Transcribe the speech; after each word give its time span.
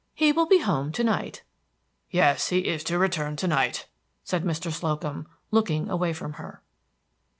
"He 0.15 0.31
will 0.31 0.47
be 0.47 0.57
home 0.61 0.91
to 0.93 1.03
night." 1.03 1.43
"Yes, 2.09 2.47
he 2.47 2.67
is 2.67 2.83
to 2.85 2.97
return 2.97 3.35
to 3.35 3.47
night," 3.47 3.85
said 4.23 4.43
Mr. 4.43 4.71
Slocum, 4.71 5.27
looking 5.51 5.91
away 5.91 6.11
from 6.11 6.33
her. 6.41 6.63